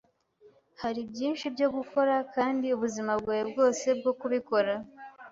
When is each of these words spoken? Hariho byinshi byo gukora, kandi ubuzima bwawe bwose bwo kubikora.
Hariho 0.81 1.07
byinshi 1.11 1.45
byo 1.55 1.67
gukora, 1.75 2.15
kandi 2.35 2.67
ubuzima 2.75 3.11
bwawe 3.21 3.43
bwose 3.51 3.85
bwo 3.99 4.11
kubikora. 4.19 4.73